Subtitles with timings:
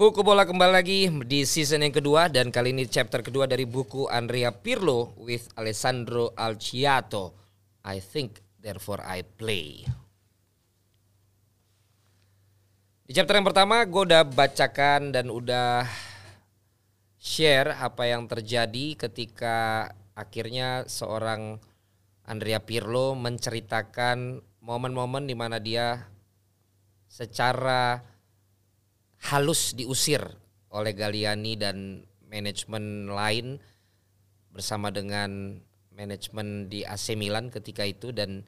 [0.00, 4.08] Buku bola kembali lagi di season yang kedua dan kali ini chapter kedua dari buku
[4.08, 7.36] Andrea Pirlo with Alessandro Alciato.
[7.84, 9.84] I think therefore I play.
[13.04, 15.84] Di chapter yang pertama gue udah bacakan dan udah
[17.20, 19.84] share apa yang terjadi ketika
[20.16, 21.60] akhirnya seorang
[22.24, 26.08] Andrea Pirlo menceritakan momen-momen di mana dia
[27.04, 28.00] secara
[29.28, 30.24] halus diusir
[30.72, 33.60] oleh Galiani dan manajemen lain
[34.54, 35.60] bersama dengan
[35.92, 38.46] manajemen di AC Milan ketika itu dan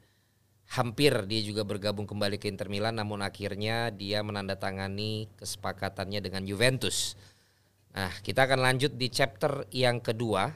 [0.73, 7.13] hampir dia juga bergabung kembali ke Inter Milan namun akhirnya dia menandatangani kesepakatannya dengan Juventus.
[7.93, 10.49] Nah, kita akan lanjut di chapter yang kedua.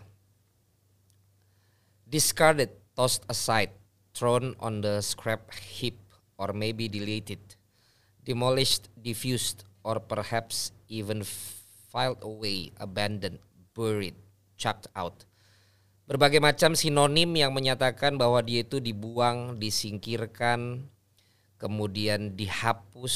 [2.08, 3.76] Discarded, tossed aside,
[4.16, 6.00] thrown on the scrap heap
[6.40, 7.44] or maybe deleted,
[8.24, 11.24] demolished, diffused, or perhaps even
[11.88, 13.40] filed away, abandoned,
[13.72, 14.20] buried,
[14.60, 15.24] chucked out.
[16.04, 20.84] Berbagai macam sinonim yang menyatakan bahwa dia itu dibuang, disingkirkan,
[21.56, 23.16] kemudian dihapus,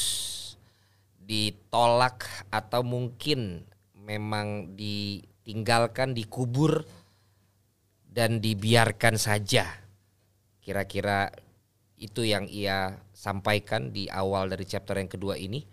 [1.19, 6.87] ditolak atau mungkin memang ditinggalkan, dikubur
[8.07, 9.67] dan dibiarkan saja.
[10.59, 11.31] Kira-kira
[11.95, 15.63] itu yang ia sampaikan di awal dari chapter yang kedua ini.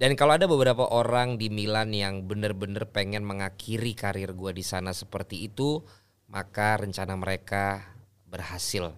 [0.00, 4.96] Dan kalau ada beberapa orang di Milan yang benar-benar pengen mengakhiri karir gue di sana
[4.96, 5.84] seperti itu,
[6.32, 7.84] maka rencana mereka
[8.24, 8.96] berhasil.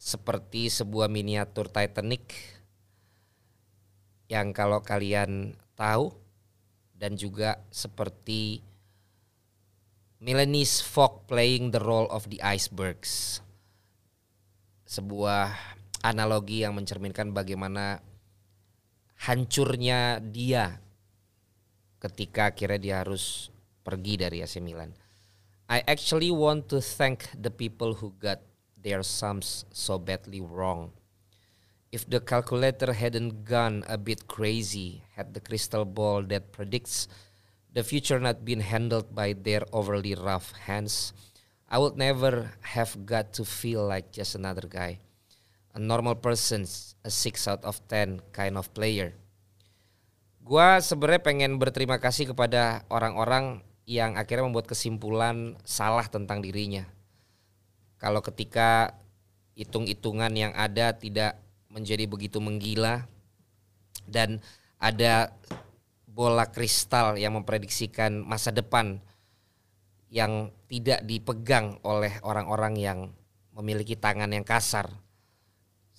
[0.00, 2.32] Seperti sebuah miniatur Titanic
[4.32, 6.16] yang kalau kalian tahu
[6.96, 8.64] dan juga seperti
[10.16, 13.44] Milanese folk playing the role of the icebergs.
[14.88, 15.52] Sebuah
[16.00, 18.00] analogi yang mencerminkan bagaimana
[19.22, 20.80] hancurnya dia
[22.02, 23.48] ketika akhirnya dia harus
[23.84, 24.92] pergi dari AC Milan.
[25.68, 28.44] I actually want to thank the people who got
[28.76, 30.92] their sums so badly wrong.
[31.88, 37.08] If the calculator hadn't gone a bit crazy, had the crystal ball that predicts
[37.72, 41.14] the future not been handled by their overly rough hands,
[41.70, 45.00] I would never have got to feel like just another guy.
[45.74, 46.62] A normal person,
[47.02, 49.10] a 6 out of 10 kind of player.
[50.44, 56.86] Gua sebenarnya pengen berterima kasih kepada orang-orang yang akhirnya membuat kesimpulan salah tentang dirinya.
[57.98, 58.94] Kalau ketika
[59.58, 61.40] hitung-hitungan yang ada tidak
[61.70, 63.06] menjadi begitu menggila
[64.06, 64.38] dan
[64.78, 65.32] ada
[66.04, 69.02] bola kristal yang memprediksikan masa depan
[70.12, 72.98] yang tidak dipegang oleh orang-orang yang
[73.50, 74.86] memiliki tangan yang kasar.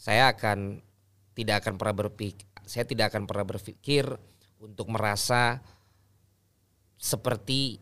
[0.05, 0.85] Saya akan
[1.33, 4.09] tidak akan pernah berpikir saya tidak akan pernah berpikir
[4.57, 5.61] untuk merasa
[6.97, 7.77] seperti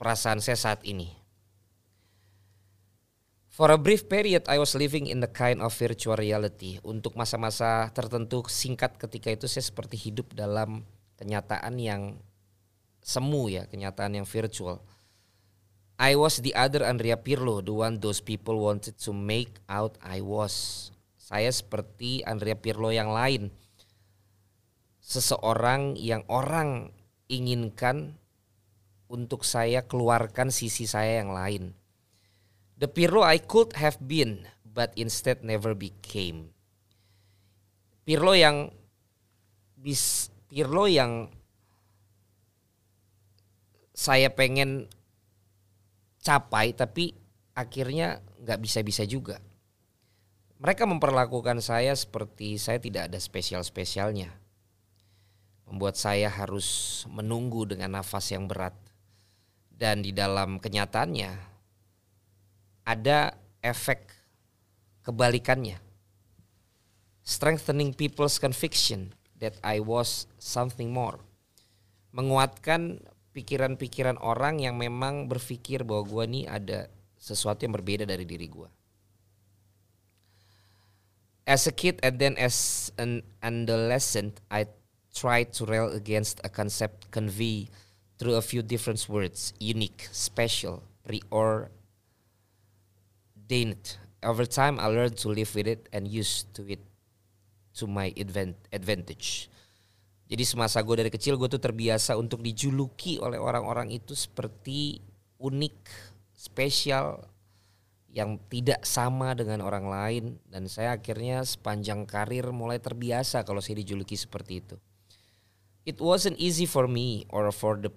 [0.00, 1.12] perasaan saya saat ini.
[3.52, 6.80] For a brief period, I was living in the kind of virtual reality.
[6.80, 10.88] Untuk masa-masa tertentu singkat ketika itu saya seperti hidup dalam
[11.20, 12.16] kenyataan yang
[13.04, 14.80] semu ya, kenyataan yang virtual.
[16.00, 20.20] I was the other Andrea Pirlo, the one those people wanted to make out I
[20.24, 20.88] was.
[21.18, 23.52] Saya seperti Andrea Pirlo yang lain
[25.02, 26.94] seseorang yang orang
[27.26, 28.16] inginkan
[29.10, 31.76] untuk saya keluarkan sisi saya yang lain.
[32.80, 36.54] The Pirlo I could have been, but instead never became.
[38.08, 38.72] Pirlo yang
[39.76, 41.28] bis Pirlo yang
[43.92, 44.88] saya pengen
[46.22, 47.12] capai tapi
[47.52, 49.42] akhirnya nggak bisa-bisa juga.
[50.62, 54.42] Mereka memperlakukan saya seperti saya tidak ada spesial-spesialnya
[55.72, 58.76] membuat saya harus menunggu dengan nafas yang berat.
[59.72, 61.32] Dan di dalam kenyataannya
[62.84, 63.34] ada
[63.64, 64.04] efek
[65.02, 65.80] kebalikannya.
[67.24, 71.18] Strengthening people's conviction that I was something more.
[72.12, 73.02] Menguatkan
[73.32, 76.78] pikiran-pikiran orang yang memang berpikir bahwa gue nih ada
[77.16, 78.68] sesuatu yang berbeda dari diri gue.
[81.42, 84.70] As a kid and then as an adolescent, I
[85.10, 87.68] try to rail against a concept convey
[88.18, 91.68] through a few different words unique, special, preordained.
[94.22, 96.78] Over time, I learned to live with it and use to it
[97.74, 99.50] to my advantage.
[100.32, 104.96] Jadi semasa gue dari kecil gue tuh terbiasa untuk dijuluki oleh orang-orang itu seperti
[105.36, 105.76] unik,
[106.32, 107.20] spesial,
[108.12, 113.80] yang tidak sama dengan orang lain dan saya akhirnya sepanjang karir mulai terbiasa kalau saya
[113.80, 114.76] dijuluki seperti itu.
[115.88, 117.88] It wasn't easy for me or for the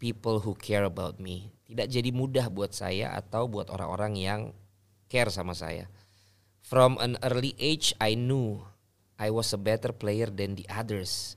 [0.00, 1.52] people who care about me.
[1.68, 4.40] Tidak jadi mudah buat saya atau buat orang-orang yang
[5.12, 5.84] care sama saya.
[6.64, 8.64] From an early age I knew
[9.20, 11.36] I was a better player than the others.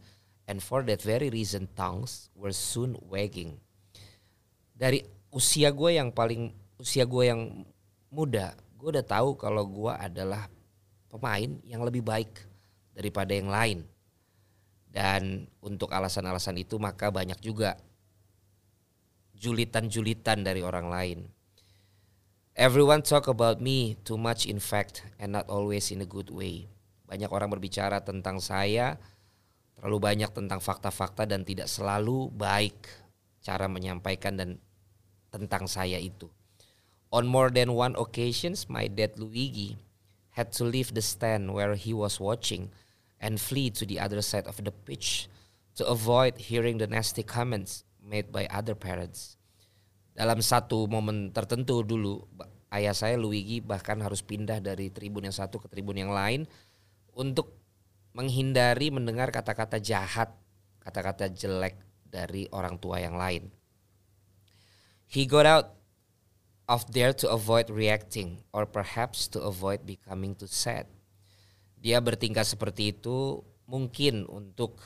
[0.51, 3.55] And for that very reason tongues were soon wagging.
[4.75, 4.99] Dari
[5.31, 7.63] usia gue yang paling usia gue yang
[8.11, 10.51] muda, gue udah tahu kalau gue adalah
[11.07, 12.35] pemain yang lebih baik
[12.91, 13.87] daripada yang lain.
[14.91, 17.79] Dan untuk alasan-alasan itu maka banyak juga
[19.39, 21.19] julitan-julitan dari orang lain.
[22.59, 26.67] Everyone talk about me too much in fact and not always in a good way.
[27.07, 28.99] Banyak orang berbicara tentang saya
[29.81, 32.77] terlalu banyak tentang fakta-fakta dan tidak selalu baik
[33.41, 34.61] cara menyampaikan dan
[35.33, 36.29] tentang saya itu.
[37.09, 39.81] On more than one occasions my dad Luigi
[40.37, 42.69] had to leave the stand where he was watching
[43.17, 45.25] and flee to the other side of the pitch
[45.73, 49.41] to avoid hearing the nasty comments made by other parents.
[50.13, 52.21] Dalam satu momen tertentu dulu,
[52.69, 56.45] ayah saya Luigi bahkan harus pindah dari tribun yang satu ke tribun yang lain
[57.17, 57.60] untuk
[58.11, 60.31] menghindari mendengar kata-kata jahat,
[60.83, 63.47] kata-kata jelek dari orang tua yang lain.
[65.07, 65.67] He got out
[66.67, 70.87] of there to avoid reacting or perhaps to avoid becoming too sad
[71.81, 74.77] dia bertingkah seperti itu mungkin untuk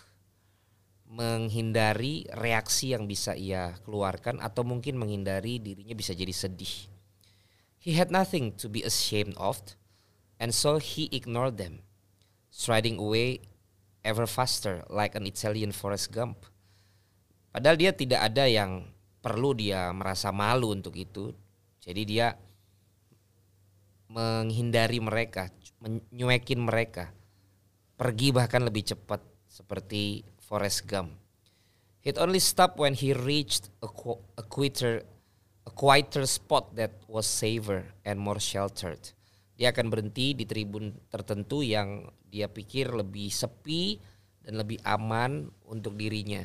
[1.05, 6.87] menghindari reaksi yang bisa ia keluarkan atau mungkin menghindari dirinya bisa jadi sedih.
[7.77, 9.59] He had nothing to be ashamed of
[10.39, 11.83] and so he ignored them,
[12.55, 13.43] striding away
[14.07, 16.47] ever faster like an Italian Forrest Gump.
[17.51, 18.87] Padahal dia tidak ada yang
[19.19, 21.35] perlu dia merasa malu untuk itu.
[21.83, 22.31] Jadi dia
[24.07, 25.51] menghindari mereka,
[25.83, 27.11] menyuekin mereka.
[27.99, 29.19] Pergi bahkan lebih cepat
[29.51, 31.11] seperti Forrest Gump.
[32.05, 33.89] It only stopped when he reached a,
[34.37, 35.01] a quieter,
[35.65, 39.14] a quieter spot that was safer and more sheltered.
[39.55, 43.95] Dia akan berhenti di tribun tertentu yang dia pikir lebih sepi
[44.43, 46.43] dan lebih aman untuk dirinya.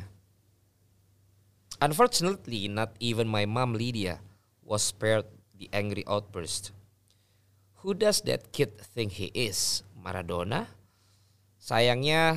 [1.82, 4.22] Unfortunately, not even my mom Lydia
[4.62, 5.26] was spared
[5.58, 6.70] the angry outburst.
[7.82, 9.82] Who does that kid think he is?
[9.96, 10.68] Maradona?
[11.56, 12.36] Sayangnya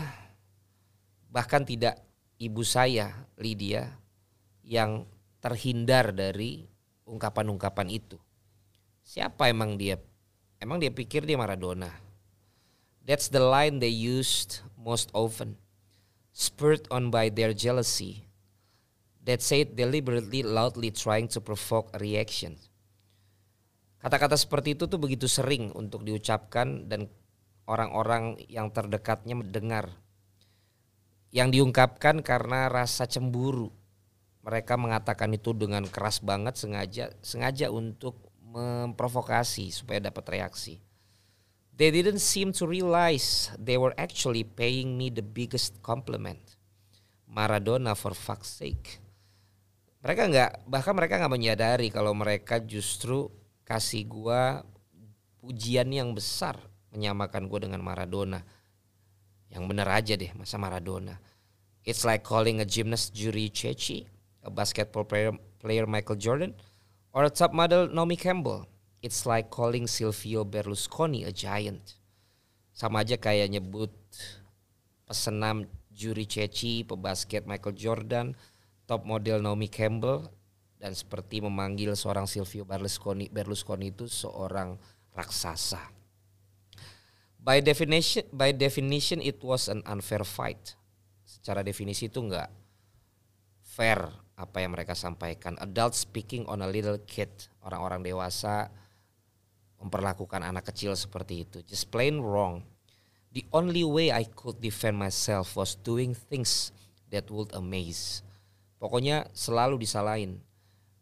[1.27, 1.99] bahkan tidak
[2.39, 3.99] ibu saya Lydia
[4.63, 5.03] yang
[5.43, 6.63] terhindar dari
[7.03, 8.15] ungkapan-ungkapan itu.
[9.03, 9.99] Siapa emang dia?
[10.63, 11.91] Emang dia pikir dia Maradona?
[13.03, 15.59] That's the line they used most often.
[16.31, 18.23] Spurred on by their jealousy.
[19.27, 22.55] That said deliberately loudly trying to provoke a reaction.
[23.99, 27.11] Kata-kata seperti itu tuh begitu sering untuk diucapkan dan
[27.67, 29.91] orang-orang yang terdekatnya mendengar.
[31.35, 33.67] Yang diungkapkan karena rasa cemburu.
[34.47, 38.15] Mereka mengatakan itu dengan keras banget sengaja sengaja untuk
[38.53, 40.77] memprovokasi supaya dapat reaksi.
[41.73, 46.53] They didn't seem to realize they were actually paying me the biggest compliment.
[47.25, 49.01] Maradona for fuck's sake.
[50.05, 53.33] Mereka nggak bahkan mereka nggak menyadari kalau mereka justru
[53.65, 54.61] kasih gua
[55.41, 56.61] pujian yang besar
[56.93, 58.45] menyamakan gua dengan Maradona.
[59.49, 61.17] Yang bener aja deh masa Maradona.
[61.81, 64.05] It's like calling a gymnast Juri Ceci,
[64.45, 66.51] a basketball player, player Michael Jordan,
[67.13, 68.65] or a top model Naomi Campbell.
[69.05, 72.01] It's like calling Silvio Berlusconi a giant.
[72.73, 73.93] Sama aja kayak nyebut
[75.05, 78.27] pesenam Juri Ceci, pebasket Michael Jordan,
[78.89, 80.25] top model Naomi Campbell,
[80.81, 84.75] dan seperti memanggil seorang Silvio Berlusconi Berlusconi itu seorang
[85.13, 85.93] raksasa.
[87.43, 90.79] By definition by definition it was an unfair fight.
[91.27, 92.49] Secara definisi itu enggak
[93.61, 95.53] fair apa yang mereka sampaikan.
[95.61, 97.29] Adult speaking on a little kid,
[97.61, 98.73] orang-orang dewasa
[99.77, 101.59] memperlakukan anak kecil seperti itu.
[101.67, 102.63] Just plain wrong.
[103.33, 106.69] The only way I could defend myself was doing things
[107.09, 108.21] that would amaze.
[108.77, 110.41] Pokoknya selalu disalahin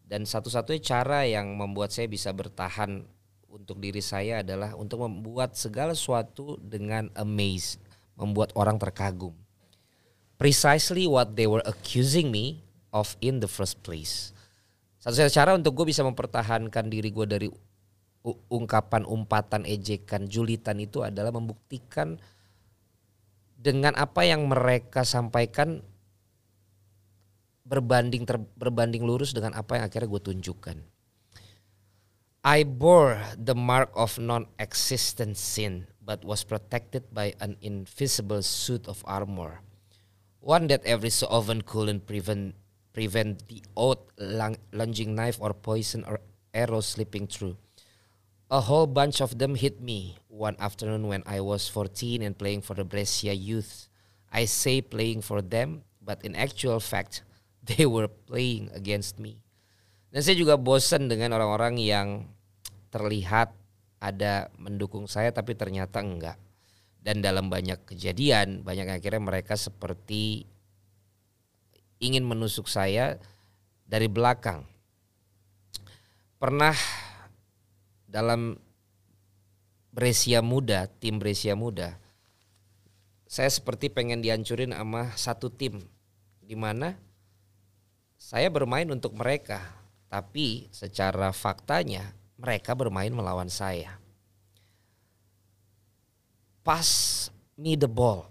[0.08, 3.04] dan satu-satunya cara yang membuat saya bisa bertahan
[3.52, 7.80] untuk diri saya adalah untuk membuat segala sesuatu dengan amaze,
[8.16, 9.36] membuat orang terkagum.
[10.40, 14.36] Precisely what they were accusing me of in the first place.
[15.02, 17.48] Satu-satunya cara untuk gue bisa mempertahankan diri gue dari
[18.54, 22.22] ungkapan, umpatan, ejekan, julitan itu adalah membuktikan
[23.58, 25.82] dengan apa yang mereka sampaikan
[27.66, 30.78] berbanding ter, berbanding lurus dengan apa yang akhirnya gue tunjukkan.
[32.42, 39.06] I bore the mark of non-existent sin, but was protected by an invisible suit of
[39.06, 39.62] armor.
[40.42, 42.58] One that every so often couldn't prevent
[42.94, 44.00] prevent the odd
[44.72, 46.20] lunging knife or poison or
[46.54, 47.56] arrow slipping through.
[48.52, 52.62] A whole bunch of them hit me one afternoon when I was 14 and playing
[52.68, 53.88] for the Brescia youth.
[54.32, 57.24] I say playing for them, but in actual fact,
[57.64, 59.40] they were playing against me.
[60.12, 62.28] Dan saya juga bosan dengan orang-orang yang
[62.92, 63.56] terlihat
[64.04, 66.36] ada mendukung saya tapi ternyata enggak.
[67.00, 70.44] Dan dalam banyak kejadian, banyak akhirnya mereka seperti
[72.02, 73.22] ingin menusuk saya
[73.86, 74.66] dari belakang.
[76.42, 76.74] Pernah
[78.10, 78.58] dalam
[79.94, 81.96] Brescia muda, tim Brescia muda,
[83.30, 85.80] saya seperti pengen dihancurin sama satu tim
[86.42, 86.98] di mana
[88.18, 89.62] saya bermain untuk mereka,
[90.12, 94.02] tapi secara faktanya mereka bermain melawan saya.
[96.66, 98.30] Pass me the ball.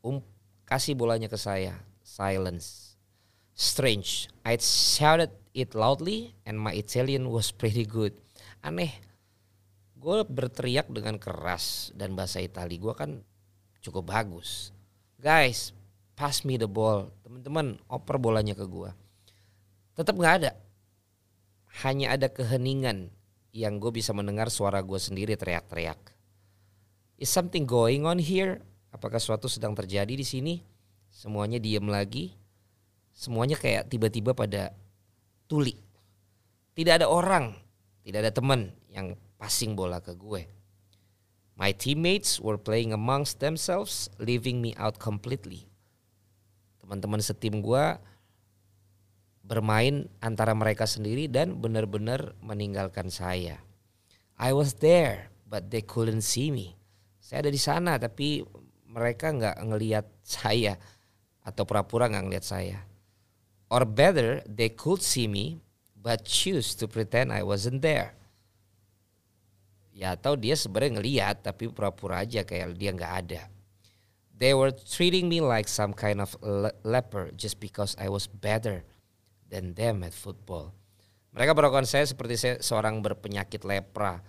[0.00, 0.20] Um,
[0.64, 1.76] kasih bolanya ke saya.
[2.04, 2.89] Silence.
[3.60, 4.32] Strange.
[4.40, 8.16] I shouted it loudly and my Italian was pretty good.
[8.64, 8.96] Aneh
[10.00, 13.20] gue berteriak dengan keras dan bahasa Itali gue kan
[13.84, 14.72] cukup bagus.
[15.20, 15.76] Guys,
[16.16, 17.12] pass me the ball.
[17.20, 18.88] Teman-teman, oper bolanya ke gue.
[19.92, 20.56] Tetap nggak ada.
[21.84, 23.12] Hanya ada keheningan
[23.52, 26.00] yang gue bisa mendengar suara gue sendiri teriak-teriak.
[27.20, 28.64] Is something going on here?
[28.88, 30.64] Apakah suatu sedang terjadi di sini?
[31.12, 32.39] Semuanya diem lagi.
[33.12, 34.72] Semuanya kayak tiba-tiba pada
[35.50, 35.76] tuli.
[36.74, 37.52] Tidak ada orang,
[38.06, 40.46] tidak ada teman yang passing bola ke gue.
[41.60, 45.68] My teammates were playing amongst themselves, leaving me out completely.
[46.80, 47.84] Teman-teman setim gue
[49.44, 53.60] bermain antara mereka sendiri dan benar-benar meninggalkan saya.
[54.40, 56.80] I was there, but they couldn't see me.
[57.20, 58.40] Saya ada di sana, tapi
[58.88, 60.80] mereka nggak ngelihat saya
[61.44, 62.78] atau pura-pura nggak ngelihat saya.
[63.70, 65.62] Or better, they could see me,
[65.94, 68.18] but choose to pretend I wasn't there
[70.00, 73.42] ya atau dia sebenarnya ngeliat tapi pura-pura aja kayak dia nggak ada.
[74.40, 78.80] They were treating me like some kind of le leper just because I was better
[79.52, 80.72] than them at football.
[81.36, 84.24] Mereka perlakukan saya seperti saya seorang berpenyakit lepra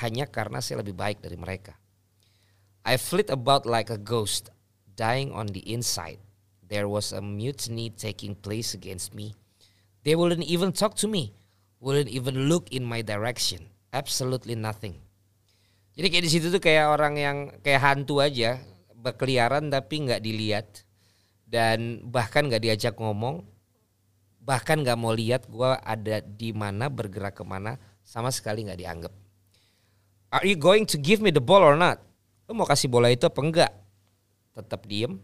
[0.00, 1.76] hanya karena saya lebih baik dari mereka.
[2.82, 4.48] I flit about like a ghost,
[4.96, 6.18] dying on the inside.
[6.72, 9.36] There was a mutiny taking place against me.
[10.08, 11.36] They wouldn't even talk to me,
[11.84, 14.96] wouldn't even look in my direction absolutely nothing.
[15.92, 18.56] Jadi kayak di situ tuh kayak orang yang kayak hantu aja
[18.96, 20.88] berkeliaran tapi nggak dilihat
[21.44, 23.44] dan bahkan nggak diajak ngomong,
[24.40, 29.12] bahkan nggak mau lihat gue ada di mana bergerak ke mana sama sekali nggak dianggap.
[30.32, 32.00] Are you going to give me the ball or not?
[32.48, 33.72] Lo mau kasih bola itu apa enggak?
[34.56, 35.20] Tetap diem.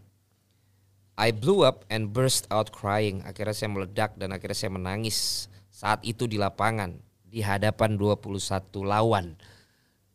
[1.19, 3.19] I blew up and burst out crying.
[3.27, 6.95] Akhirnya saya meledak dan akhirnya saya menangis saat itu di lapangan
[7.27, 8.39] di hadapan 21
[8.87, 9.35] lawan.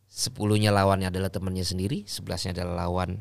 [0.08, 3.20] Sepuluhnya lawannya adalah temannya sendiri, sebelasnya adalah lawan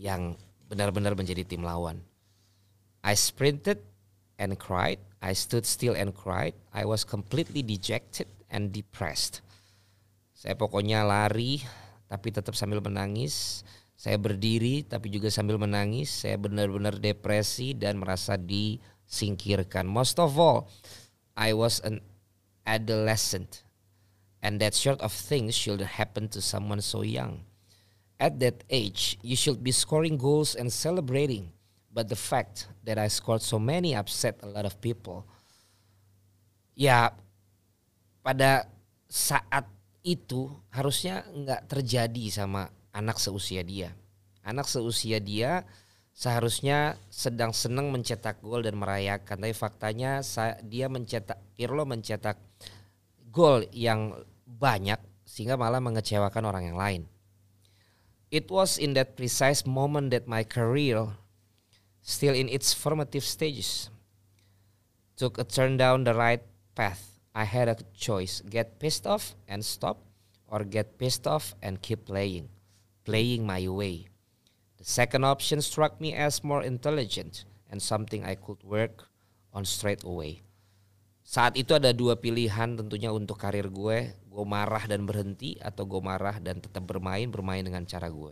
[0.00, 0.34] yang
[0.66, 2.02] benar-benar menjadi tim lawan.
[3.06, 3.78] I sprinted
[4.40, 4.98] and cried.
[5.20, 6.56] I stood still and cried.
[6.72, 9.44] I was completely dejected and depressed.
[10.32, 11.60] Saya pokoknya lari
[12.08, 13.62] tapi tetap sambil menangis.
[14.00, 16.24] Saya berdiri tapi juga sambil menangis.
[16.24, 19.84] Saya benar-benar depresi dan merasa disingkirkan.
[19.84, 20.72] Most of all,
[21.36, 22.00] I was an
[22.64, 23.60] adolescent.
[24.40, 27.44] And that sort of thing should happen to someone so young.
[28.16, 31.52] At that age, you should be scoring goals and celebrating.
[31.92, 35.28] But the fact that I scored so many upset a lot of people.
[36.72, 37.12] Ya,
[38.24, 38.64] pada
[39.12, 39.68] saat
[40.00, 43.94] itu harusnya nggak terjadi sama anak seusia dia.
[44.42, 45.66] Anak seusia dia
[46.10, 49.40] seharusnya sedang senang mencetak gol dan merayakan.
[49.40, 50.20] Tapi faktanya
[50.66, 52.36] dia mencetak Pirlo mencetak
[53.30, 57.02] gol yang banyak sehingga malah mengecewakan orang yang lain.
[58.30, 61.18] It was in that precise moment that my career,
[62.02, 63.90] still in its formative stages,
[65.18, 66.42] took a turn down the right
[66.78, 67.18] path.
[67.34, 70.02] I had a choice get pissed off and stop,
[70.50, 72.50] or get pissed off and keep playing,
[73.10, 74.06] playing my way.
[74.78, 79.10] The second option struck me as more intelligent and something I could work
[79.50, 80.46] on straight away.
[81.26, 84.14] Saat itu ada dua pilihan tentunya untuk karir gue.
[84.30, 88.30] Gue marah dan berhenti atau gue marah dan tetap bermain bermain dengan cara gue.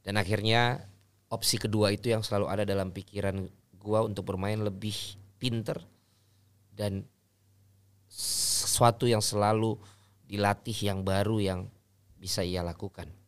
[0.00, 0.88] Dan akhirnya
[1.28, 3.44] opsi kedua itu yang selalu ada dalam pikiran
[3.76, 4.96] gue untuk bermain lebih
[5.36, 5.76] pinter
[6.72, 7.04] dan
[8.08, 9.76] sesuatu yang selalu
[10.24, 11.60] dilatih yang baru yang
[12.16, 13.19] bisa ia lakukan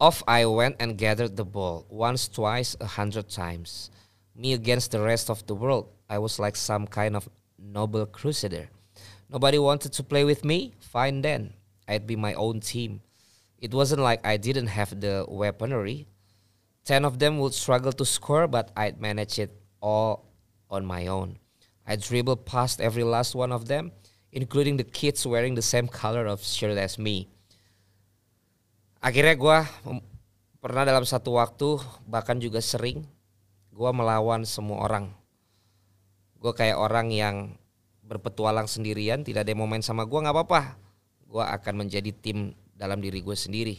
[0.00, 3.90] Off I went and gathered the ball once, twice, a hundred times.
[4.36, 5.88] Me against the rest of the world.
[6.08, 7.28] I was like some kind of
[7.58, 8.68] noble crusader.
[9.28, 10.74] Nobody wanted to play with me?
[10.78, 11.52] Fine then.
[11.88, 13.00] I'd be my own team.
[13.58, 16.06] It wasn't like I didn't have the weaponry.
[16.84, 19.50] Ten of them would struggle to score, but I'd manage it
[19.82, 20.26] all
[20.70, 21.40] on my own.
[21.84, 23.90] I dribbled past every last one of them,
[24.30, 27.30] including the kids wearing the same color of shirt as me
[28.98, 29.58] akhirnya gue
[30.58, 31.78] pernah dalam satu waktu
[32.10, 33.06] bahkan juga sering
[33.70, 35.14] gue melawan semua orang.
[36.38, 37.54] Gue kayak orang yang
[38.02, 40.62] berpetualang sendirian tidak ada yang mau main sama gue nggak apa-apa.
[41.30, 43.76] Gue akan menjadi tim dalam diri gue sendiri.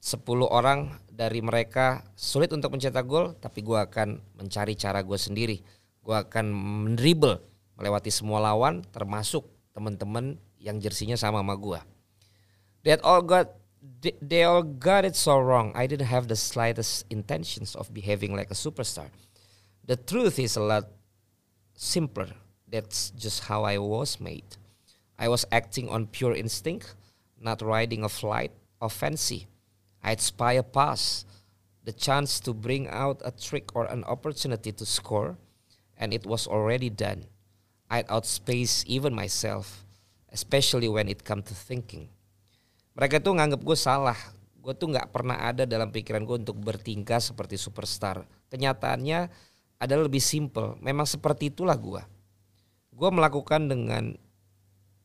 [0.00, 5.60] Sepuluh orang dari mereka sulit untuk mencetak gol tapi gue akan mencari cara gue sendiri.
[6.00, 7.44] Gue akan mendribble
[7.76, 9.44] melewati semua lawan termasuk
[9.76, 11.95] teman-teman yang jersinya sama sama gue
[12.86, 13.50] They all got
[14.22, 15.72] they all got it so wrong.
[15.74, 19.10] I didn't have the slightest intentions of behaving like a superstar.
[19.84, 20.86] The truth is a lot
[21.74, 22.28] simpler.
[22.70, 24.46] That's just how I was made.
[25.18, 26.94] I was acting on pure instinct,
[27.40, 29.48] not riding a flight of fancy.
[30.00, 31.26] I'd spy a pass,
[31.82, 35.38] the chance to bring out a trick or an opportunity to score,
[35.98, 37.26] and it was already done.
[37.90, 39.84] I'd outspace even myself,
[40.30, 42.10] especially when it come to thinking
[42.96, 44.18] mereka tuh nganggap gue salah.
[44.58, 48.26] Gue tuh nggak pernah ada dalam pikiran gue untuk bertingkah seperti superstar.
[48.50, 49.30] Kenyataannya
[49.78, 50.74] adalah lebih simple.
[50.82, 52.02] Memang seperti itulah gue
[52.96, 54.16] gue melakukan dengan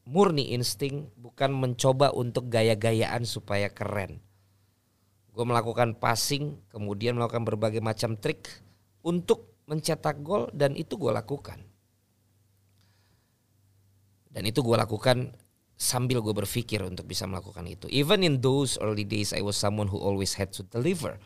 [0.07, 4.23] murni insting bukan mencoba untuk gaya-gayaan supaya keren.
[5.35, 8.47] Gue melakukan passing kemudian melakukan berbagai macam trik
[9.03, 11.59] untuk mencetak gol dan itu gue lakukan.
[14.31, 15.35] Dan itu gue lakukan
[15.81, 17.89] sambil gue berpikir untuk bisa melakukan itu.
[17.89, 21.17] Even in those early days, I was someone who always had to deliver,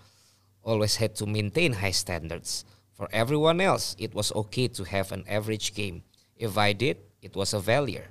[0.63, 2.63] always had to maintain high standards.
[2.95, 6.07] For everyone else, it was okay to have an average game.
[6.39, 8.07] If I did, it was a failure.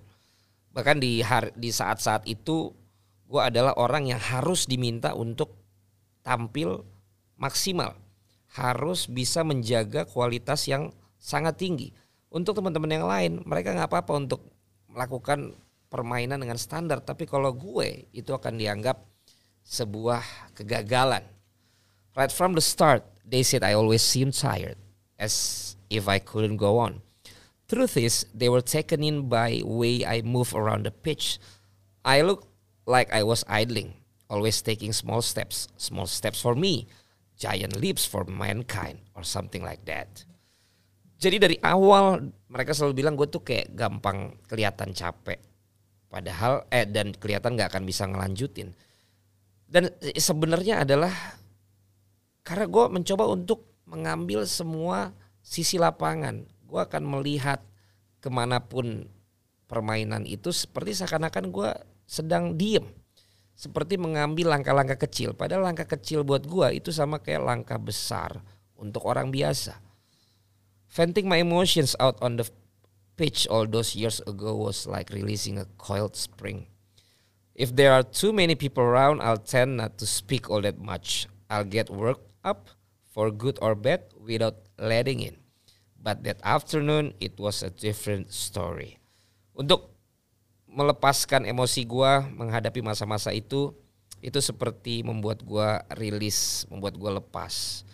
[0.77, 2.77] Bahkan di hari, di saat-saat itu,
[3.25, 5.57] gue adalah orang yang harus diminta untuk
[6.21, 6.85] tampil
[7.41, 7.97] maksimal,
[8.53, 11.97] harus bisa menjaga kualitas yang sangat tinggi.
[12.29, 14.45] Untuk teman-teman yang lain, mereka nggak apa-apa untuk
[14.93, 15.57] melakukan
[15.95, 18.99] permainan dengan standar tapi kalau gue itu akan dianggap
[19.63, 21.23] sebuah kegagalan.
[22.19, 24.75] Right from the start they said I always seem tired
[25.23, 26.99] as if I couldn't go on.
[27.71, 31.39] Truth is they were taken in by way I move around the pitch.
[32.03, 32.51] I look
[32.91, 33.95] like I was idling
[34.27, 36.91] always taking small steps small steps for me
[37.39, 40.27] giant leaps for mankind or something like that.
[41.23, 45.54] Jadi dari awal mereka selalu bilang gue tuh kayak gampang kelihatan capek
[46.15, 48.71] Padahal eh dan kelihatan nggak akan bisa ngelanjutin.
[49.67, 51.11] Dan sebenarnya adalah
[52.47, 55.11] karena gue mencoba untuk mengambil semua
[55.43, 56.47] sisi lapangan.
[56.71, 57.59] Gue akan melihat
[58.23, 59.11] ke mana pun
[59.67, 61.71] permainan itu seperti seakan-akan gue
[62.07, 62.87] sedang diem.
[63.59, 65.35] Seperti mengambil langkah-langkah kecil.
[65.35, 68.39] Padahal langkah kecil buat gue itu sama kayak langkah besar
[68.79, 69.83] untuk orang biasa.
[70.95, 72.47] Venting my emotions out on the
[73.17, 76.67] pitch all those years ago was like releasing a coiled spring.
[77.55, 81.31] If there are too many people around, I'll tend not to speak all that much.
[81.47, 82.67] I'll get worked up
[83.15, 85.39] for good or bad without letting in.
[85.95, 88.99] But that afternoon, it was a different story.
[89.55, 89.95] Untuk
[90.67, 93.71] melepaskan emosi gua menghadapi masa-masa itu,
[94.19, 97.87] itu seperti membuat gua rilis, membuat gua lepas.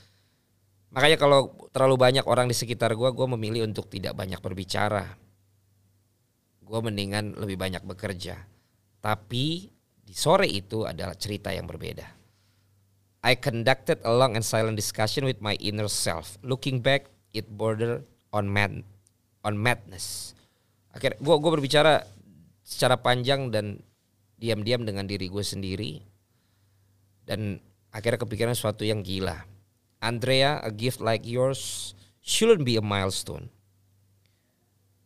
[0.91, 5.07] Makanya kalau terlalu banyak orang di sekitar gue, gue memilih untuk tidak banyak berbicara.
[6.67, 8.43] Gue mendingan lebih banyak bekerja.
[8.99, 9.71] Tapi
[10.03, 12.07] di sore itu adalah cerita yang berbeda.
[13.23, 16.41] I conducted a long and silent discussion with my inner self.
[16.43, 18.03] Looking back, it bordered
[18.35, 18.83] on mad,
[19.47, 20.35] on madness.
[20.91, 22.03] Akhirnya gue gue berbicara
[22.67, 23.79] secara panjang dan
[24.43, 26.03] diam-diam dengan diri gue sendiri.
[27.23, 27.63] Dan
[27.95, 29.50] akhirnya kepikiran sesuatu yang gila
[30.01, 33.51] Andrea, a gift like yours shouldn't be a milestone.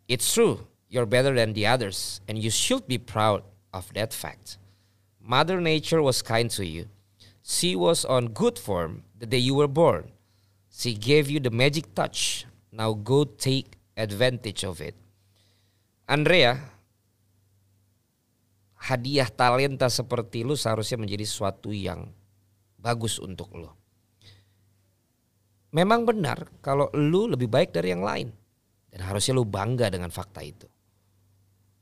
[0.06, 4.58] It's true, you're better than the others, and you should be proud of that fact.
[5.18, 6.86] Mother Nature was kind to you.
[7.42, 10.12] She was on good form the day you were born.
[10.70, 12.46] She gave you the magic touch.
[12.70, 14.94] Now go take advantage of it.
[16.06, 16.60] Andrea,
[18.78, 22.12] hadiah talenta seperti lu seharusnya menjadi sesuatu yang
[22.78, 23.83] bagus untuk lo
[25.74, 28.30] memang benar kalau lu lebih baik dari yang lain.
[28.94, 30.70] Dan harusnya lu bangga dengan fakta itu.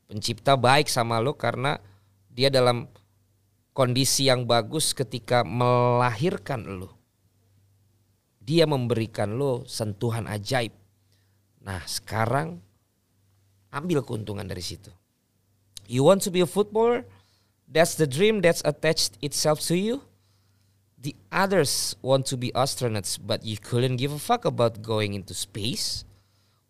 [0.09, 1.77] Pencipta baik sama lu karena
[2.25, 2.89] dia dalam
[3.77, 6.89] kondisi yang bagus ketika melahirkan lu.
[8.41, 10.73] Dia memberikan lo sentuhan ajaib.
[11.61, 12.57] Nah sekarang
[13.69, 14.89] ambil keuntungan dari situ.
[15.85, 17.05] You want to be a footballer?
[17.69, 20.01] That's the dream that's attached itself to you.
[21.03, 25.35] The others want to be astronauts, but you couldn't give a fuck about going into
[25.35, 26.07] space.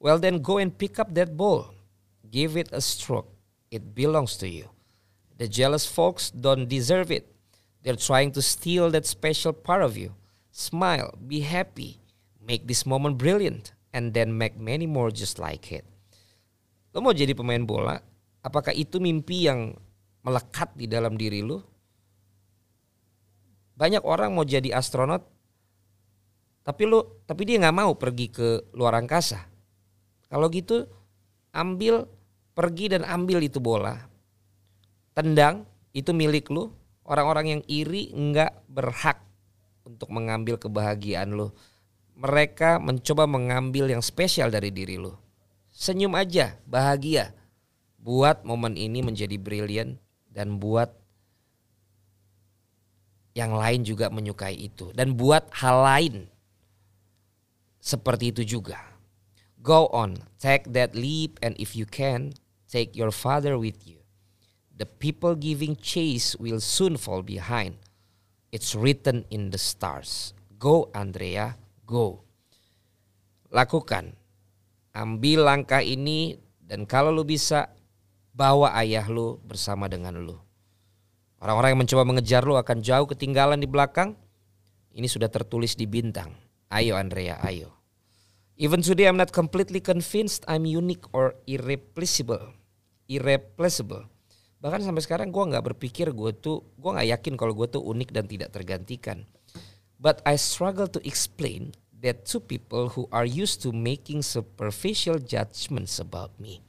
[0.01, 1.69] Well, then go and pick up that ball.
[2.33, 3.29] Give it a stroke.
[3.69, 4.73] It belongs to you.
[5.37, 7.29] The jealous folks don't deserve it.
[7.85, 10.17] They're trying to steal that special part of you.
[10.49, 12.01] Smile, be happy,
[12.41, 15.85] make this moment brilliant, and then make many more just like it.
[16.93, 18.01] Lo mau jadi pemain bola?
[18.41, 19.77] Apakah itu mimpi yang
[20.25, 21.72] melekat di dalam diri lo?
[23.73, 25.25] Banyak orang mau jadi astronot,
[26.63, 29.43] tapi lo, tapi dia nggak mau pergi ke luar angkasa.
[30.31, 30.88] Kalau gitu,
[31.51, 32.07] ambil,
[32.55, 33.99] pergi dan ambil itu bola,
[35.12, 36.71] tendang, itu milik lo.
[37.03, 39.19] Orang-orang yang iri nggak berhak
[39.83, 41.51] untuk mengambil kebahagiaan lo.
[42.15, 45.19] Mereka mencoba mengambil yang spesial dari diri lo.
[45.73, 47.36] Senyum aja, bahagia.
[47.99, 49.99] Buat momen ini menjadi brilian
[50.31, 50.95] dan buat
[53.33, 56.15] yang lain juga menyukai itu dan buat hal lain
[57.83, 58.79] seperti itu juga.
[59.63, 62.35] Go on, take that leap and if you can,
[62.69, 64.03] take your father with you.
[64.73, 67.79] The people giving chase will soon fall behind.
[68.51, 70.35] It's written in the stars.
[70.59, 71.55] Go Andrea,
[71.87, 72.23] go.
[73.49, 74.13] Lakukan.
[74.93, 77.71] Ambil langkah ini dan kalau lu bisa
[78.33, 80.37] bawa ayah lu bersama dengan lu.
[81.43, 84.15] Orang-orang yang mencoba mengejar lu akan jauh ketinggalan di belakang.
[84.95, 86.32] Ini sudah tertulis di bintang.
[86.71, 87.75] Ayo Andrea, ayo.
[88.56, 92.56] Even today I'm not completely convinced I'm unique or irreplaceable.
[93.12, 94.13] Irreplaceable
[94.63, 98.15] bahkan sampai sekarang gue nggak berpikir gue tuh gue nggak yakin kalau gue tuh unik
[98.15, 99.27] dan tidak tergantikan
[99.99, 105.99] but I struggle to explain that to people who are used to making superficial judgments
[105.99, 106.63] about me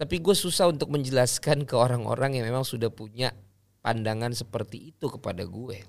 [0.00, 3.36] tapi gue susah untuk menjelaskan ke orang-orang yang memang sudah punya
[3.80, 5.80] pandangan seperti itu kepada gue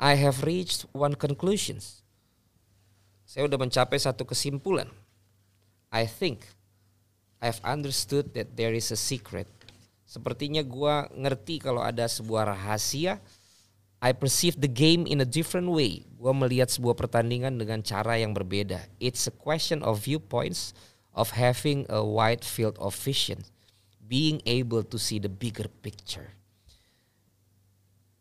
[0.00, 1.80] I have reached one conclusion
[3.24, 4.88] saya udah mencapai satu kesimpulan
[5.88, 6.44] I think
[7.44, 9.48] I've understood that there is a secret
[10.04, 13.18] Sepertinya gue ngerti kalau ada sebuah rahasia.
[14.04, 16.04] I perceive the game in a different way.
[16.20, 18.84] Gue melihat sebuah pertandingan dengan cara yang berbeda.
[19.00, 20.76] It's a question of viewpoints,
[21.16, 23.48] of having a wide field of vision,
[24.04, 26.36] being able to see the bigger picture.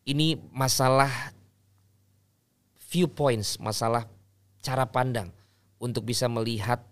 [0.03, 1.31] Ini masalah
[2.91, 4.05] viewpoints, masalah
[4.59, 5.31] cara pandang
[5.79, 6.83] untuk bisa melihat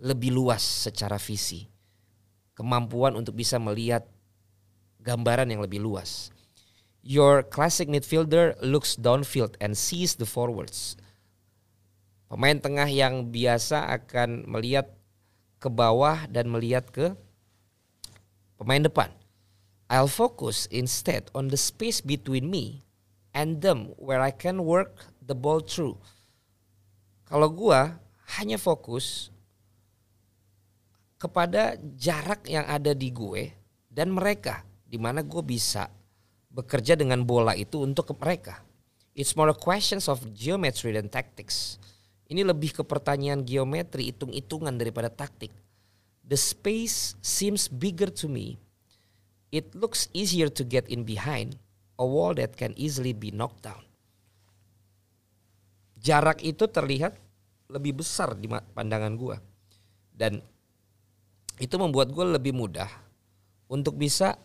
[0.00, 1.68] lebih luas secara visi.
[2.56, 4.06] Kemampuan untuk bisa melihat
[5.02, 6.32] gambaran yang lebih luas.
[7.00, 10.96] Your classic midfielder looks downfield and sees the forwards.
[12.28, 14.92] Pemain tengah yang biasa akan melihat
[15.58, 17.12] ke bawah dan melihat ke
[18.56, 19.19] pemain depan.
[19.90, 22.86] I'll focus instead on the space between me
[23.34, 25.98] and them where I can work the ball through.
[27.26, 27.98] Kalau gua
[28.38, 29.34] hanya fokus
[31.18, 33.50] kepada jarak yang ada di gue
[33.90, 35.90] dan mereka di mana gue bisa
[36.50, 38.62] bekerja dengan bola itu untuk ke mereka.
[39.12, 41.76] It's more a questions of geometry than tactics.
[42.30, 45.50] Ini lebih ke pertanyaan geometri, hitung-hitungan daripada taktik.
[46.22, 48.54] The space seems bigger to me.
[49.50, 51.58] It looks easier to get in behind
[51.98, 53.82] a wall that can easily be knocked down.
[55.98, 57.18] Jarak itu terlihat
[57.66, 59.36] lebih besar di pandangan gue.
[60.14, 60.38] Dan
[61.58, 62.88] itu membuat gue lebih mudah
[63.66, 64.38] untuk bisa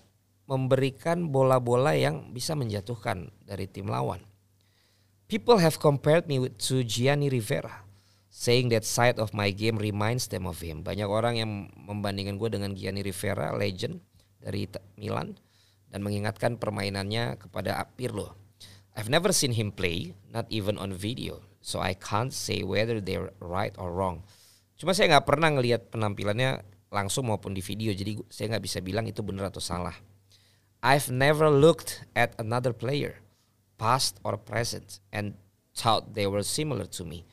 [0.46, 4.22] memberikan bola-bola yang bisa menjatuhkan dari tim lawan.
[5.26, 7.82] People have compared me with to Gianni Rivera,
[8.30, 10.86] saying that side of my game reminds them of him.
[10.86, 14.06] Banyak orang yang membandingkan gue dengan Gianni Rivera, legend
[14.46, 14.70] dari
[15.02, 15.34] Milan,
[15.90, 18.38] dan mengingatkan permainannya kepada Pirlo.
[18.94, 23.34] I've never seen him play, not even on video, so I can't say whether they're
[23.42, 24.24] right or wrong.
[24.78, 29.10] Cuma saya nggak pernah ngelihat penampilannya langsung maupun di video, jadi saya nggak bisa bilang
[29.10, 29.98] itu benar atau salah.
[30.86, 33.20] I've never looked at another player,
[33.82, 35.34] past or present, and
[35.76, 37.26] thought they were similar to me.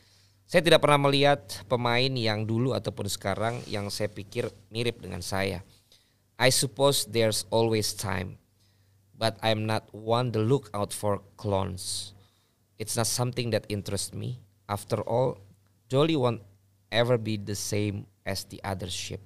[0.48, 5.64] Saya tidak pernah melihat pemain yang dulu ataupun sekarang yang saya pikir mirip dengan saya.
[6.42, 8.34] I suppose there's always time,
[9.14, 12.18] but I'm not one to look out for clones.
[12.82, 14.42] It's not something that interests me.
[14.66, 15.38] After all,
[15.86, 16.42] Jolly won't
[16.90, 19.22] ever be the same as the other ship.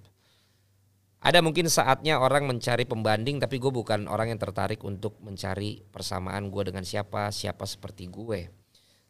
[1.25, 6.53] Ada mungkin saatnya orang mencari pembanding tapi gue bukan orang yang tertarik untuk mencari persamaan
[6.53, 8.53] gue dengan siapa, siapa seperti gue.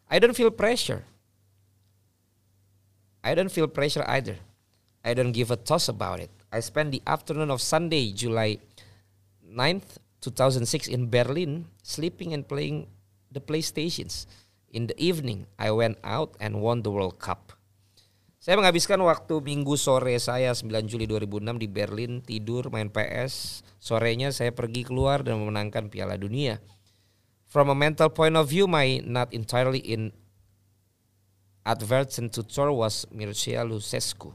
[0.07, 1.03] I don't feel pressure.
[3.27, 4.39] I don't feel pressure either.
[5.03, 6.31] I don't give a toss about it.
[6.53, 8.63] I spent the afternoon of Sunday, July
[9.43, 12.87] 9th, 2006 in Berlin, sleeping and playing
[13.31, 14.27] the PlayStations.
[14.71, 17.57] In the evening, I went out and won the World Cup.
[18.47, 23.67] Saya menghabiskan waktu minggu sore saya 9 Juli 2006 di Berlin tidur main PS.
[23.83, 26.63] Sorenya saya pergi keluar dan memenangkan Piala Dunia.
[27.51, 30.15] From a mental point of view, my not entirely in
[31.67, 34.31] advertent tutor was Mircea Lucescu,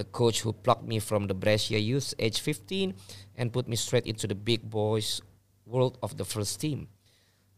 [0.00, 2.96] the coach who plucked me from the Brescia youth age 15
[3.36, 5.20] and put me straight into the big boys
[5.68, 6.88] world of the first team.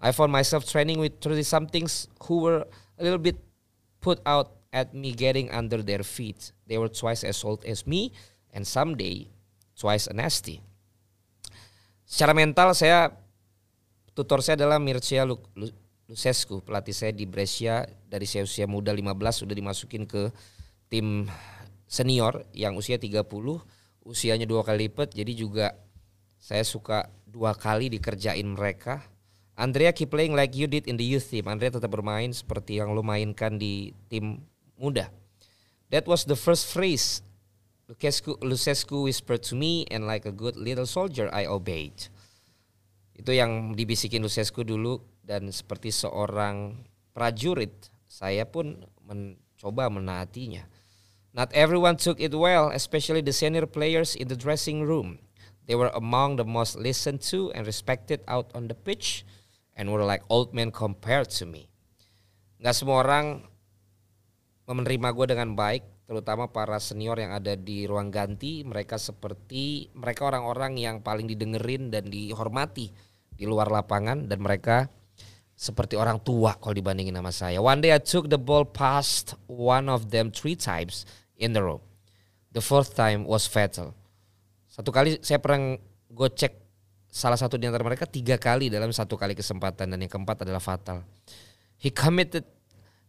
[0.02, 2.66] I found myself training with 30 somethings who were
[2.98, 3.38] a little bit
[4.02, 6.50] put out at me getting under their feet.
[6.66, 8.10] They were twice as old as me
[8.50, 9.30] and someday
[9.78, 10.58] twice as nasty.
[12.02, 13.14] Secara mental saya
[14.18, 15.22] tutor saya adalah Mircea
[16.10, 19.06] Lucescu, pelatih saya di Brescia dari saya usia muda 15
[19.46, 20.34] sudah dimasukin ke
[20.90, 21.30] tim
[21.92, 23.20] senior yang usia 30,
[24.08, 25.76] usianya dua kali lipat jadi juga
[26.40, 29.04] saya suka dua kali dikerjain mereka.
[29.52, 31.44] Andrea keep playing like you did in the youth team.
[31.44, 34.40] Andrea tetap bermain seperti yang lo mainkan di tim
[34.80, 35.12] muda.
[35.92, 37.20] That was the first phrase
[37.92, 42.08] Lucescu, Lucescu whispered to me and like a good little soldier I obeyed.
[43.12, 46.80] Itu yang dibisikin Lucescu dulu dan seperti seorang
[47.12, 50.64] prajurit saya pun mencoba menaatinya.
[51.32, 55.16] Not everyone took it well, especially the senior players in the dressing room.
[55.64, 59.24] They were among the most listened to and respected out on the pitch
[59.72, 61.72] and were like old men compared to me.
[62.60, 63.48] Gak semua orang
[64.68, 70.28] menerima gue dengan baik terutama para senior yang ada di ruang ganti mereka seperti mereka
[70.28, 72.92] orang-orang yang paling didengerin dan dihormati
[73.32, 74.92] di luar lapangan dan mereka
[75.56, 77.58] seperti orang tua kalau dibandingin sama saya.
[77.64, 81.80] One day I took the ball past one of them three times in the row.
[82.52, 83.96] The fourth time was fatal.
[84.68, 85.76] Satu kali saya pernah
[86.12, 86.52] gocek
[87.12, 90.60] salah satu di antara mereka tiga kali dalam satu kali kesempatan dan yang keempat adalah
[90.64, 91.04] fatal.
[91.76, 92.48] He committed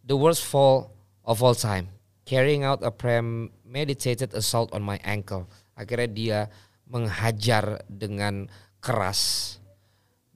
[0.04, 0.92] the worst fall
[1.24, 1.88] of all time,
[2.28, 5.48] carrying out a premeditated assault on my ankle.
[5.72, 6.40] Akhirnya dia
[6.84, 8.52] menghajar dengan
[8.84, 9.56] keras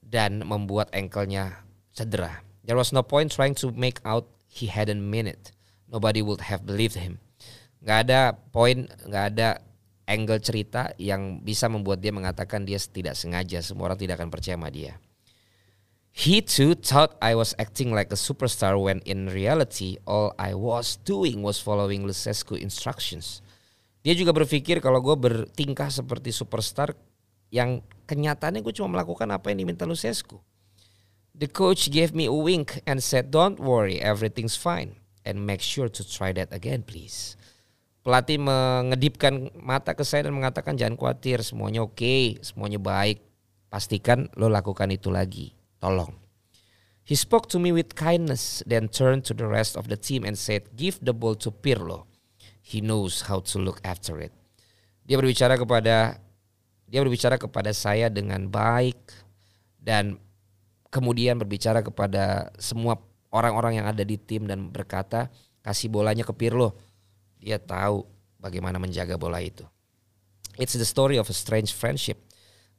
[0.01, 1.61] dan membuat ankle-nya
[1.93, 2.41] cedera.
[2.65, 5.53] There was no point trying to make out he hadn't mean it.
[5.85, 7.21] Nobody would have believed him.
[7.79, 9.63] Gak ada poin, gak ada
[10.09, 13.61] angle cerita yang bisa membuat dia mengatakan dia tidak sengaja.
[13.61, 14.97] Semua orang tidak akan percaya sama dia.
[16.09, 20.97] He too thought I was acting like a superstar when in reality all I was
[21.05, 23.45] doing was following Lucescu instructions.
[24.03, 26.97] Dia juga berpikir kalau gue bertingkah seperti superstar
[27.53, 30.41] yang kenyataannya gue cuma melakukan apa yang diminta Lucescu.
[31.39, 35.87] The coach gave me a wink and said, "Don't worry, everything's fine, and make sure
[35.87, 37.38] to try that again, please."
[37.99, 43.19] Pelatih mengedipkan mata ke saya dan mengatakan jangan khawatir, semuanya oke, okay, semuanya baik.
[43.69, 45.53] Pastikan lo lakukan itu lagi.
[45.77, 46.09] Tolong.
[47.09, 50.37] He spoke to me with kindness, then turned to the rest of the team and
[50.37, 52.05] said, "Give the ball to Pirlo.
[52.61, 54.29] He knows how to look after it."
[55.09, 56.21] Dia berbicara kepada
[56.85, 58.97] dia berbicara kepada saya dengan baik
[59.81, 60.21] dan
[60.93, 62.97] kemudian berbicara kepada semua
[63.33, 65.33] orang-orang yang ada di tim dan berkata,
[65.65, 66.77] "Kasih bolanya ke Pirlo."
[67.39, 68.03] Dia tahu
[68.37, 69.63] bagaimana menjaga bola itu.
[70.59, 72.19] It's the story of a strange friendship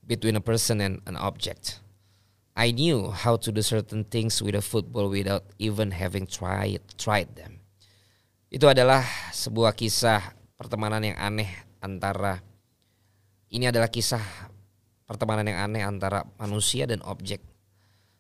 [0.05, 1.81] between a person and an object.
[2.53, 7.33] I knew how to do certain things with a football without even having tried tried
[7.41, 7.65] them.
[8.53, 9.01] Itu adalah
[9.33, 11.49] sebuah kisah pertemanan yang aneh
[11.81, 12.45] antara
[13.49, 14.21] ini adalah kisah
[15.09, 17.41] pertemanan yang aneh antara manusia dan objek.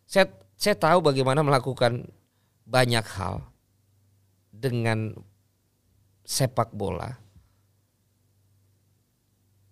[0.08, 0.26] Saya
[0.56, 2.08] saya tahu bagaimana melakukan
[2.64, 3.44] banyak hal
[4.50, 5.14] dengan
[6.30, 7.10] sepak bola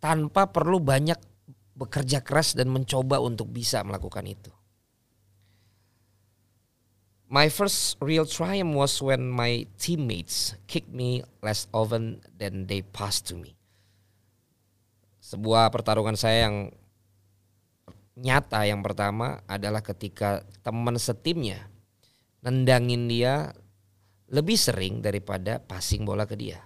[0.03, 1.19] tanpa perlu banyak
[1.79, 4.51] bekerja keras dan mencoba untuk bisa melakukan itu.
[7.29, 13.29] My first real triumph was when my teammates kicked me less often than they passed
[13.31, 13.55] to me.
[15.21, 16.73] Sebuah pertarungan saya yang
[18.17, 21.69] nyata yang pertama adalah ketika teman setimnya
[22.41, 23.53] nendangin dia
[24.29, 26.61] lebih sering daripada passing bola ke dia.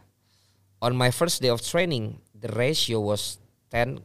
[0.82, 3.38] On my first day of training, the ratio was
[3.70, 4.02] 10-1.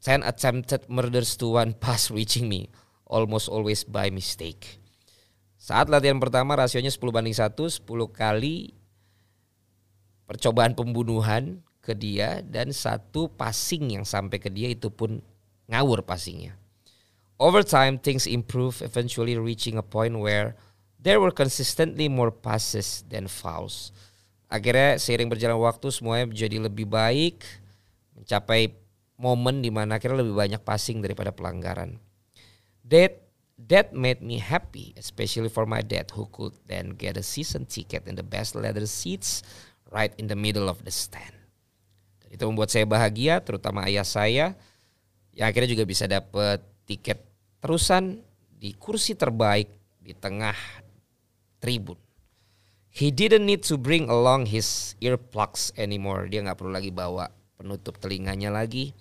[0.00, 2.72] 10 attempted murders to one pass reaching me
[3.04, 4.80] almost always by mistake.
[5.60, 8.72] Saat latihan pertama rasionya 10 banding 1, 10 kali
[10.24, 15.22] percobaan pembunuhan ke dia dan satu passing yang sampai ke dia itu pun
[15.70, 16.58] ngawur passingnya.
[17.36, 20.56] Over time things improve eventually reaching a point where
[21.06, 23.94] there were consistently more passes than fouls.
[24.50, 27.46] Akhirnya seiring berjalan waktu semuanya menjadi lebih baik,
[28.18, 28.74] mencapai
[29.14, 32.02] momen di mana akhirnya lebih banyak passing daripada pelanggaran.
[32.82, 33.22] That
[33.70, 38.10] that made me happy, especially for my dad who could then get a season ticket
[38.10, 39.46] in the best leather seats
[39.94, 41.38] right in the middle of the stand.
[42.18, 44.58] Dan itu membuat saya bahagia, terutama ayah saya
[45.38, 47.22] yang akhirnya juga bisa dapat tiket
[47.62, 48.26] terusan
[48.58, 49.70] di kursi terbaik
[50.02, 50.54] di tengah
[51.60, 51.98] tribun.
[52.96, 56.32] He didn't need to bring along his earplugs anymore.
[56.32, 57.28] Dia nggak perlu lagi bawa
[57.60, 58.96] penutup telinganya lagi.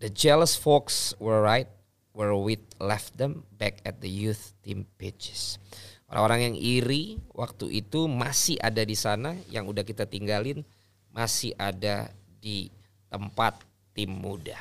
[0.00, 1.68] The jealous folks were right
[2.16, 5.60] where we left them back at the youth team pitches.
[6.08, 10.64] Orang-orang yang iri waktu itu masih ada di sana, yang udah kita tinggalin
[11.12, 12.08] masih ada
[12.40, 12.72] di
[13.12, 13.60] tempat
[13.92, 14.56] tim muda.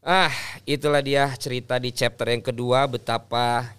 [0.00, 0.32] Ah,
[0.64, 3.76] itulah dia cerita di chapter yang kedua betapa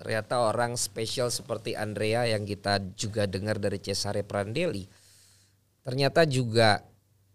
[0.00, 4.88] ternyata orang spesial seperti Andrea yang kita juga dengar dari Cesare Prandelli
[5.84, 6.80] ternyata juga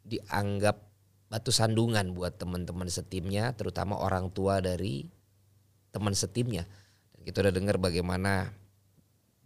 [0.06, 0.86] dianggap
[1.26, 5.10] batu sandungan buat teman-teman setimnya, terutama orang tua dari
[5.90, 6.64] teman setimnya.
[7.12, 8.54] Dan kita udah dengar bagaimana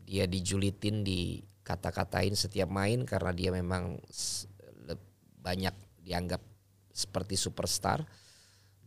[0.03, 3.97] dia dijulitin, dikata-katain setiap main karena dia memang
[5.39, 6.43] banyak dianggap
[6.91, 8.03] seperti superstar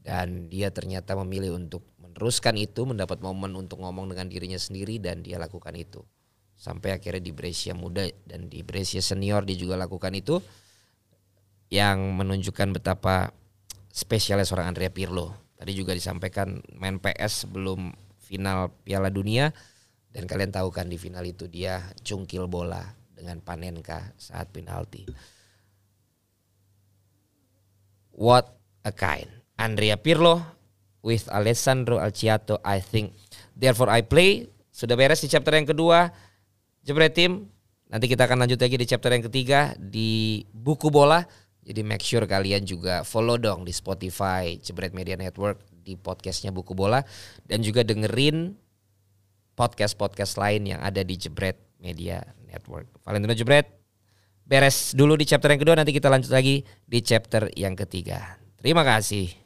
[0.05, 1.81] dan dia ternyata memilih untuk
[2.12, 6.05] meneruskan itu, mendapat momen untuk ngomong dengan dirinya sendiri dan dia lakukan itu.
[6.53, 10.38] Sampai akhirnya di Brescia muda dan di Brescia senior dia juga lakukan itu
[11.72, 13.33] yang menunjukkan betapa
[13.88, 15.33] spesialnya seorang Andrea Pirlo.
[15.57, 19.51] Tadi juga disampaikan main PS sebelum final Piala Dunia
[20.12, 22.85] dan kalian tahu kan di final itu dia cungkil bola
[23.16, 25.09] dengan Panenka saat penalti.
[28.12, 28.53] What
[28.85, 29.31] a kind.
[29.57, 30.62] Andrea Pirlo
[31.02, 33.12] with Alessandro Alciato I think.
[33.52, 34.48] Therefore I play.
[34.72, 36.08] Sudah beres di chapter yang kedua.
[36.82, 37.46] Jebret Tim.
[37.92, 41.20] Nanti kita akan lanjut lagi di chapter yang ketiga di buku bola.
[41.62, 46.74] Jadi make sure kalian juga follow dong di Spotify Jebret Media Network di podcastnya Buku
[46.74, 46.98] Bola.
[47.46, 48.58] Dan juga dengerin
[49.54, 52.18] podcast-podcast lain yang ada di Jebret Media
[52.50, 52.90] Network.
[53.06, 53.70] Valentino Jebret
[54.42, 55.78] beres dulu di chapter yang kedua.
[55.78, 58.42] Nanti kita lanjut lagi di chapter yang ketiga.
[58.58, 59.41] Terima kasih.